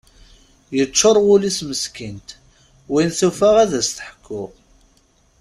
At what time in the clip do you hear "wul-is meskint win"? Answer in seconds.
1.25-3.09